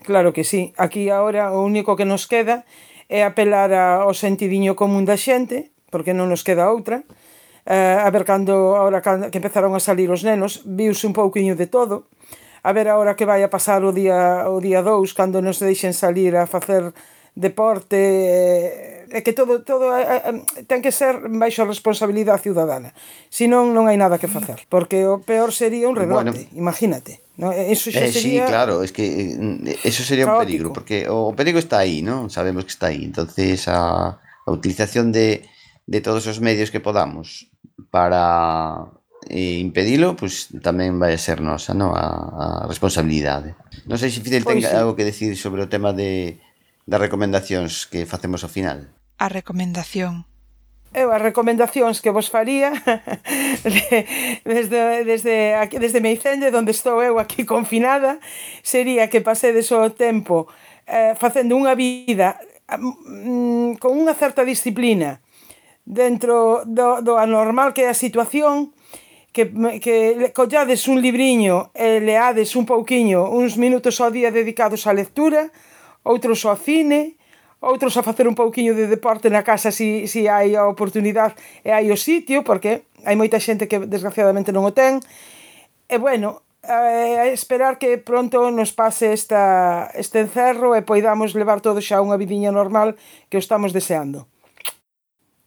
Claro 0.04 0.36
que 0.36 0.44
sí, 0.44 0.76
aquí 0.78 1.10
agora 1.10 1.50
o 1.56 1.64
único 1.64 1.96
que 1.98 2.06
nos 2.06 2.30
queda 2.30 2.68
é 3.10 3.26
apelar 3.26 3.74
ao 3.74 4.14
sentidiño 4.14 4.78
común 4.78 5.08
da 5.08 5.18
xente, 5.18 5.74
porque 5.90 6.14
non 6.14 6.30
nos 6.30 6.46
queda 6.46 6.70
outra, 6.70 7.02
eh, 7.66 7.98
a 7.98 8.10
ver 8.12 8.28
cando, 8.28 8.78
ahora 8.78 9.02
que 9.02 9.40
empezaron 9.40 9.74
a 9.74 9.82
salir 9.82 10.14
os 10.14 10.22
nenos, 10.22 10.62
viuse 10.68 11.10
un 11.10 11.18
pouquiño 11.18 11.58
de 11.58 11.66
todo, 11.66 12.12
a 12.64 12.72
ver 12.72 12.88
agora 12.88 13.16
que 13.16 13.28
vai 13.28 13.44
a 13.44 13.52
pasar 13.52 13.84
o 13.84 13.92
día 13.92 14.48
o 14.48 14.64
día 14.64 14.82
2 14.82 15.12
cando 15.14 15.44
nos 15.44 15.60
deixen 15.60 15.92
salir 15.92 16.34
a 16.40 16.48
facer 16.48 16.96
deporte 17.36 18.00
eh, 18.00 19.06
é 19.14 19.22
que 19.22 19.34
todo 19.36 19.62
todo 19.62 19.94
eh, 19.94 20.08
eh, 20.08 20.66
ten 20.66 20.82
que 20.82 20.90
ser 20.90 21.30
baixo 21.30 21.62
a 21.62 21.70
responsabilidade 21.70 22.42
ciudadana. 22.42 22.96
Si 23.30 23.46
non 23.46 23.76
non 23.76 23.86
hai 23.86 24.00
nada 24.00 24.18
que 24.18 24.32
facer, 24.32 24.66
porque 24.72 25.06
o 25.06 25.22
peor 25.22 25.54
sería 25.54 25.86
un 25.86 25.94
rebrote, 25.94 26.34
bueno. 26.34 26.58
imagínate. 26.58 27.22
No, 27.38 27.50
eso 27.50 27.90
xa 27.90 28.06
eh, 28.06 28.14
sería... 28.14 28.46
Sí, 28.46 28.50
claro, 28.50 28.86
es 28.86 28.94
que 28.94 29.38
mm, 29.38 29.86
eso 29.86 30.02
sería 30.06 30.26
caótico. 30.26 30.38
un 30.38 30.46
peligro, 30.46 30.68
porque 30.74 30.98
o 31.10 31.34
peligro 31.34 31.62
está 31.62 31.82
aí, 31.82 32.02
¿no? 32.02 32.30
Sabemos 32.30 32.66
que 32.66 32.74
está 32.74 32.94
aí. 32.94 33.06
Entonces 33.06 33.68
a, 33.68 34.18
a 34.18 34.50
utilización 34.50 35.12
de 35.12 35.46
de 35.86 36.02
todos 36.02 36.28
os 36.28 36.40
medios 36.40 36.72
que 36.72 36.80
podamos 36.80 37.52
para 37.92 38.88
e 39.30 39.60
impedilo, 39.64 40.16
pois 40.18 40.52
tamén 40.64 41.00
vai 41.00 41.16
a 41.16 41.22
ser 41.22 41.40
nosa, 41.40 41.72
non? 41.72 41.96
A, 41.96 42.64
a 42.64 42.68
responsabilidade. 42.68 43.56
Non 43.88 44.00
sei 44.00 44.10
se 44.12 44.24
Fidel 44.24 44.44
pois 44.44 44.60
ten 44.60 44.68
sí. 44.68 44.76
algo 44.76 44.96
que 44.98 45.08
decir 45.08 45.36
sobre 45.36 45.64
o 45.64 45.72
tema 45.72 45.92
de 45.96 46.40
das 46.84 47.00
recomendacións 47.00 47.88
que 47.88 48.04
facemos 48.04 48.44
ao 48.44 48.52
final. 48.52 48.92
A 49.16 49.32
recomendación 49.32 50.28
eu 50.94 51.10
as 51.10 51.22
recomendacións 51.22 52.06
que 52.06 52.14
vos 52.14 52.30
faría 52.30 52.70
desde, 54.46 55.04
desde, 55.04 55.56
aquí, 55.58 55.82
desde 55.82 56.00
Meicende, 56.00 56.54
onde 56.54 56.70
estou 56.70 57.02
eu 57.02 57.18
aquí 57.18 57.50
confinada, 57.50 58.22
sería 58.62 59.10
que 59.10 59.26
pasedes 59.26 59.74
o 59.74 59.90
tempo 59.90 60.46
eh, 60.86 61.18
facendo 61.18 61.58
unha 61.58 61.74
vida 61.74 62.38
mm, 62.70 63.82
con 63.82 63.98
unha 63.98 64.14
certa 64.14 64.46
disciplina 64.46 65.18
dentro 65.82 66.62
do, 66.70 67.02
do 67.02 67.18
anormal 67.18 67.74
que 67.74 67.84
é 67.84 67.90
a 67.90 67.98
situación, 67.98 68.72
que, 69.34 69.50
que 69.82 70.32
collades 70.32 70.88
un 70.88 71.02
libriño 71.02 71.74
e 71.74 72.00
leades 72.00 72.54
un 72.56 72.70
pouquiño, 72.70 73.34
uns 73.34 73.58
minutos 73.58 73.98
ao 74.00 74.14
día 74.14 74.30
dedicados 74.30 74.86
á 74.86 74.94
lectura, 74.94 75.50
outros 76.06 76.46
ao 76.46 76.56
cine, 76.56 77.18
outros 77.58 77.98
a 77.98 78.06
facer 78.06 78.30
un 78.30 78.38
pouquiño 78.38 78.78
de 78.78 78.86
deporte 78.86 79.34
na 79.34 79.42
casa 79.42 79.74
se 79.74 80.06
si, 80.06 80.12
si 80.12 80.22
hai 80.30 80.54
a 80.54 80.70
oportunidade 80.70 81.34
e 81.66 81.74
hai 81.74 81.90
o 81.90 81.98
sitio, 81.98 82.46
porque 82.46 82.86
hai 83.04 83.18
moita 83.18 83.42
xente 83.42 83.66
que 83.66 83.82
desgraciadamente 83.82 84.54
non 84.54 84.70
o 84.70 84.72
ten. 84.72 85.02
E 85.90 85.98
bueno, 85.98 86.46
eh, 86.62 87.34
esperar 87.34 87.82
que 87.82 87.98
pronto 87.98 88.52
nos 88.52 88.70
pase 88.70 89.18
esta, 89.18 89.90
este 89.98 90.22
encerro 90.22 90.78
e 90.78 90.86
poidamos 90.86 91.34
levar 91.34 91.60
todo 91.60 91.82
xa 91.82 92.06
unha 92.06 92.22
vidiña 92.22 92.54
normal 92.54 93.00
que 93.34 93.40
o 93.40 93.44
estamos 93.44 93.74
deseando 93.74 94.30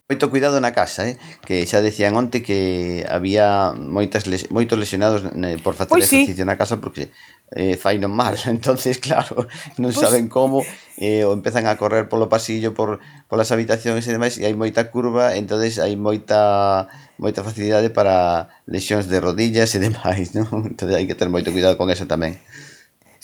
moito 0.06 0.30
cuidado 0.30 0.62
na 0.62 0.70
casa, 0.70 1.02
eh? 1.10 1.18
que 1.42 1.66
xa 1.66 1.82
decían 1.82 2.14
onte 2.14 2.38
que 2.38 3.02
había 3.10 3.74
moitas 3.74 4.30
les, 4.30 4.46
moitos 4.54 4.78
lesionados 4.78 5.26
eh, 5.26 5.58
por 5.58 5.74
facer 5.74 5.98
pois 5.98 6.06
exercicio 6.06 6.46
sí. 6.46 6.48
na 6.48 6.54
casa 6.54 6.78
porque 6.78 7.10
eh, 7.50 7.74
fainon 7.74 8.14
mal, 8.14 8.38
entonces 8.46 9.02
claro, 9.02 9.50
non 9.82 9.90
pois... 9.90 9.98
saben 9.98 10.30
como 10.30 10.62
eh, 11.02 11.26
ou 11.26 11.34
empezan 11.34 11.66
a 11.66 11.74
correr 11.74 12.06
polo 12.06 12.30
pasillo 12.30 12.70
por 12.70 13.02
polas 13.26 13.50
habitacións 13.50 14.06
e 14.06 14.14
demais 14.14 14.38
e 14.38 14.46
hai 14.46 14.54
moita 14.54 14.94
curva, 14.94 15.34
entonces 15.34 15.82
hai 15.82 15.98
moita 15.98 16.86
moita 17.18 17.42
facilidade 17.42 17.90
para 17.90 18.46
lesións 18.70 19.10
de 19.10 19.18
rodillas 19.18 19.74
e 19.74 19.82
demais, 19.82 20.30
non? 20.38 20.70
Entonces 20.70 20.94
hai 20.94 21.10
que 21.10 21.18
ter 21.18 21.26
moito 21.26 21.50
cuidado 21.50 21.74
con 21.74 21.90
eso 21.90 22.06
tamén. 22.06 22.38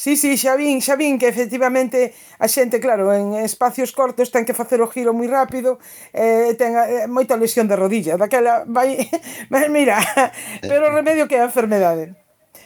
Sí, 0.02 0.16
sí, 0.16 0.34
xa 0.34 0.58
vin, 0.58 0.82
xa 0.82 0.98
vin 0.98 1.14
que 1.14 1.30
efectivamente 1.30 2.10
a 2.42 2.50
xente, 2.50 2.82
claro, 2.82 3.14
en 3.14 3.38
espacios 3.38 3.94
cortos 3.94 4.34
ten 4.34 4.42
que 4.42 4.50
facer 4.50 4.82
o 4.82 4.90
giro 4.90 5.14
moi 5.14 5.30
rápido, 5.30 5.78
eh, 6.10 6.58
ten 6.58 6.74
eh, 6.74 7.06
moita 7.06 7.38
lesión 7.38 7.70
de 7.70 7.78
rodilla, 7.78 8.18
daquela 8.18 8.66
vai, 8.66 8.98
mira, 9.70 10.02
pero 10.66 10.90
o 10.90 10.94
remedio 10.98 11.30
que 11.30 11.38
é 11.38 11.46
a 11.46 11.46
enfermedade. 11.46 12.18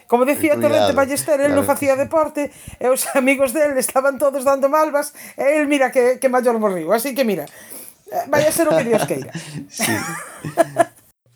Como 0.08 0.24
decía 0.24 0.56
Cuidado, 0.56 0.64
Torrente 0.64 0.96
Ballester, 0.96 1.36
el 1.44 1.52
claro. 1.52 1.60
non 1.60 1.68
facía 1.68 1.92
deporte, 1.92 2.48
e 2.80 2.88
os 2.88 3.04
amigos 3.20 3.52
del 3.52 3.76
estaban 3.76 4.16
todos 4.16 4.40
dando 4.40 4.72
malvas, 4.72 5.12
e 5.36 5.60
el 5.60 5.68
mira 5.68 5.92
que, 5.92 6.16
que 6.16 6.32
maior 6.32 6.56
morriu, 6.56 6.88
así 6.96 7.12
que 7.12 7.28
mira, 7.28 7.44
eh, 8.08 8.24
vai 8.32 8.48
a 8.48 8.52
ser 8.56 8.64
o 8.64 8.72
que 8.72 8.88
Dios 8.88 9.04
queira. 9.04 9.36
sí. 9.68 9.92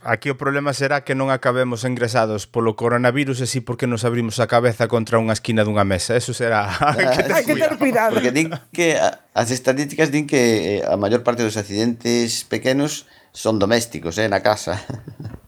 Aquí 0.03 0.33
o 0.33 0.41
problema 0.41 0.73
será 0.73 1.05
que 1.05 1.13
non 1.13 1.29
acabemos 1.29 1.85
ingresados 1.85 2.49
polo 2.49 2.73
coronavirus 2.73 3.45
e 3.45 3.47
si 3.47 3.61
porque 3.61 3.85
nos 3.85 4.09
abrimos 4.09 4.41
a 4.41 4.49
cabeza 4.49 4.89
contra 4.89 5.21
unha 5.21 5.37
esquina 5.37 5.61
dunha 5.61 5.85
mesa. 5.85 6.17
Eso 6.17 6.33
será... 6.33 6.73
Hai 6.73 7.05
ah, 7.37 7.45
que 7.45 7.53
ter 7.53 7.77
cuidado. 7.77 8.17
Porque 8.17 8.33
din 8.33 8.49
que 8.73 8.97
as 8.97 9.53
estadísticas 9.53 10.09
din 10.09 10.25
que 10.25 10.81
eh, 10.81 10.89
a 10.89 10.97
maior 10.97 11.21
parte 11.21 11.45
dos 11.45 11.61
accidentes 11.61 12.49
pequenos 12.49 13.05
son 13.37 13.61
domésticos, 13.61 14.17
eh, 14.17 14.29
na 14.33 14.41
casa. 14.41 14.81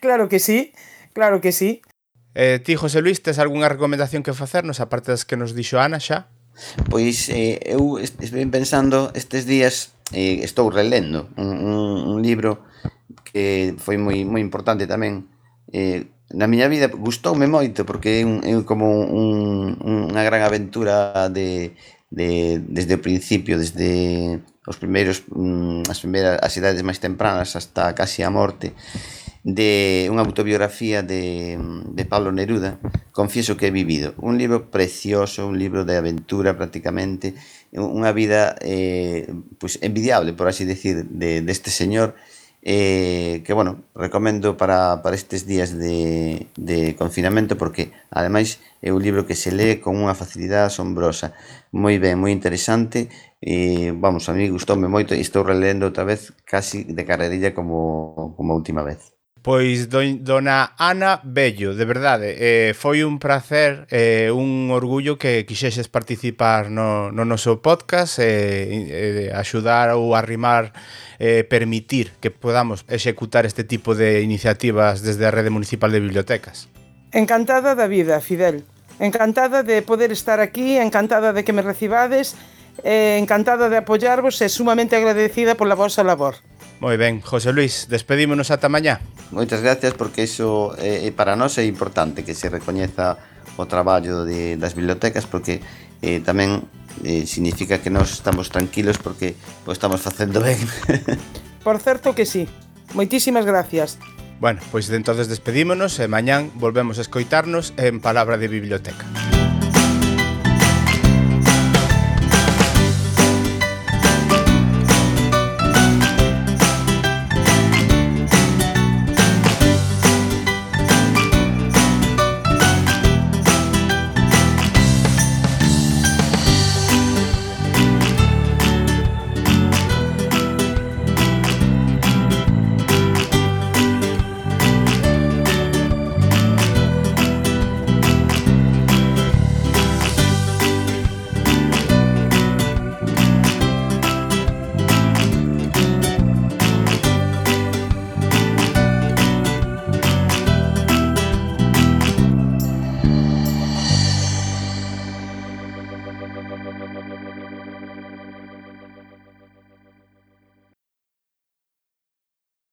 Claro 0.00 0.30
que 0.30 0.40
sí, 0.40 0.72
claro 1.12 1.42
que 1.42 1.52
sí. 1.52 1.82
Eh, 2.32 2.60
ti, 2.64 2.76
José 2.76 3.02
Luis, 3.02 3.20
tes 3.20 3.36
algunha 3.36 3.68
recomendación 3.68 4.24
que 4.24 4.32
facernos, 4.32 4.80
aparte 4.80 5.12
das 5.12 5.28
que 5.28 5.36
nos 5.36 5.52
dixo 5.52 5.76
Ana 5.76 6.00
xa? 6.00 6.32
Pois 6.88 7.28
eh, 7.28 7.60
eu 7.60 8.00
estive 8.00 8.40
pensando 8.48 9.12
estes 9.12 9.44
días, 9.44 9.92
eh, 10.16 10.40
estou 10.40 10.72
relendo 10.72 11.28
un, 11.36 11.60
un, 11.60 12.08
un 12.08 12.18
libro 12.24 12.64
que 13.36 13.76
foi 13.76 14.00
moi, 14.00 14.24
moi 14.24 14.40
importante 14.40 14.88
tamén. 14.88 15.28
Eh, 15.68 16.08
na 16.32 16.48
miña 16.48 16.72
vida 16.72 16.88
gustoume 16.88 17.44
moito 17.44 17.84
porque 17.84 18.24
é, 18.24 18.24
un, 18.24 18.40
é 18.40 18.56
como 18.64 19.04
un, 19.04 19.76
unha 19.76 20.24
gran 20.24 20.40
aventura 20.40 21.28
de, 21.28 21.76
de, 22.08 22.64
desde 22.64 22.96
o 22.96 23.04
principio, 23.04 23.60
desde 23.60 24.40
os 24.64 24.80
primeiros 24.80 25.28
mm, 25.28 25.84
as 25.84 26.00
primeiras 26.00 26.40
as 26.40 26.56
idades 26.56 26.80
máis 26.80 26.96
tempranas 26.96 27.52
hasta 27.60 27.92
casi 27.92 28.24
a 28.24 28.32
morte 28.32 28.72
de 29.44 30.08
unha 30.08 30.24
autobiografía 30.24 31.04
de, 31.04 31.60
de 31.92 32.04
Pablo 32.08 32.32
Neruda 32.32 32.80
confieso 33.12 33.60
que 33.60 33.68
he 33.68 33.74
vivido. 33.74 34.16
Un 34.16 34.40
libro 34.40 34.72
precioso, 34.72 35.44
un 35.44 35.60
libro 35.60 35.84
de 35.84 36.00
aventura 36.00 36.56
prácticamente 36.56 37.36
unha 37.76 38.16
vida 38.16 38.56
eh, 38.64 39.28
pues, 39.60 39.76
envidiable, 39.84 40.32
por 40.32 40.48
así 40.48 40.64
decir 40.64 41.04
de, 41.04 41.44
deste 41.44 41.68
de 41.68 41.76
señor 41.76 42.16
eh, 42.68 43.42
que, 43.44 43.52
bueno, 43.52 43.84
recomendo 43.94 44.56
para, 44.56 45.00
para 45.00 45.14
estes 45.14 45.46
días 45.46 45.78
de, 45.78 46.48
de 46.56 46.96
confinamento 46.96 47.56
porque, 47.56 47.92
ademais, 48.10 48.58
é 48.82 48.90
un 48.90 49.02
libro 49.06 49.24
que 49.24 49.38
se 49.38 49.54
lee 49.54 49.78
con 49.78 49.94
unha 50.02 50.18
facilidade 50.18 50.66
asombrosa. 50.66 51.30
Moi 51.70 51.94
ben, 52.02 52.18
moi 52.18 52.34
interesante. 52.34 53.06
E, 53.38 53.94
vamos, 53.94 54.26
a 54.26 54.34
mí 54.34 54.50
gustoume 54.50 54.90
moito 54.90 55.14
e 55.14 55.22
estou 55.22 55.46
relendo 55.46 55.86
outra 55.86 56.02
vez 56.02 56.34
casi 56.42 56.82
de 56.82 57.06
carrerilla 57.06 57.54
como, 57.54 58.34
como 58.34 58.50
a 58.52 58.58
última 58.58 58.82
vez. 58.82 59.15
Pois 59.46 59.86
dona 59.88 60.74
Ana 60.76 61.20
Bello, 61.22 61.76
de 61.78 61.84
verdade, 61.84 62.34
eh, 62.34 62.74
foi 62.74 63.06
un 63.06 63.22
placer, 63.22 63.86
eh, 63.94 64.26
un 64.34 64.74
orgullo 64.74 65.22
que 65.22 65.46
quixeses 65.46 65.86
participar 65.86 66.66
no, 66.66 67.14
no 67.14 67.22
noso 67.22 67.62
podcast 67.62 68.18
eh, 68.18 68.26
eh, 68.26 69.30
axudar 69.30 69.94
ou 69.94 70.18
arrimar 70.18 70.74
eh, 71.22 71.46
permitir 71.46 72.18
que 72.18 72.34
podamos 72.34 72.82
executar 72.90 73.46
este 73.46 73.62
tipo 73.62 73.94
de 73.94 74.18
iniciativas 74.18 75.06
desde 75.06 75.22
a 75.22 75.30
Rede 75.30 75.54
Municipal 75.54 75.94
de 75.94 76.02
Bibliotecas. 76.02 76.66
Encantada 77.14 77.78
da 77.78 77.86
vida, 77.86 78.18
Fidel. 78.18 78.66
Encantada 78.98 79.62
de 79.62 79.78
poder 79.78 80.10
estar 80.10 80.42
aquí, 80.42 80.74
encantada 80.74 81.30
de 81.30 81.46
que 81.46 81.54
me 81.54 81.62
recibades, 81.62 82.34
eh, 82.82 83.14
encantada 83.22 83.70
de 83.70 83.78
apoyarvos 83.78 84.42
e 84.42 84.50
sumamente 84.50 84.98
agradecida 84.98 85.54
pola 85.54 85.78
vosa 85.78 86.02
labor. 86.02 86.34
Moi 86.78 86.96
ben, 87.00 87.24
José 87.24 87.52
Luis, 87.56 87.88
despedímonos 87.88 88.52
ata 88.52 88.68
mañá. 88.68 89.00
Moitas 89.32 89.64
gracias 89.64 89.96
porque 89.96 90.28
iso 90.28 90.76
eh, 90.76 91.08
eh, 91.08 91.12
para 91.12 91.32
nós 91.32 91.56
é 91.56 91.64
importante 91.64 92.20
que 92.20 92.36
se 92.36 92.52
recoñeza 92.52 93.16
o 93.56 93.64
traballo 93.64 94.28
de, 94.28 94.60
das 94.60 94.76
bibliotecas 94.76 95.24
porque 95.24 95.64
eh, 96.04 96.20
tamén 96.20 96.68
eh, 97.00 97.24
significa 97.24 97.80
que 97.80 97.88
nós 97.88 98.12
estamos 98.12 98.52
tranquilos 98.52 99.00
porque 99.00 99.34
o 99.64 99.72
estamos 99.72 100.04
facendo 100.04 100.44
ben. 100.44 100.60
Por 101.64 101.80
certo 101.80 102.12
que 102.12 102.28
sí. 102.28 102.44
Moitísimas 102.92 103.48
gracias. 103.48 103.96
Bueno, 104.38 104.60
pois 104.68 104.92
entonces 104.92 105.32
despedímonos 105.32 105.96
e 105.96 106.06
mañán 106.12 106.52
volvemos 106.60 107.00
a 107.00 107.02
escoitarnos 107.02 107.72
en 107.80 108.04
Palabra 108.04 108.36
de 108.36 108.52
Biblioteca. 108.52 109.08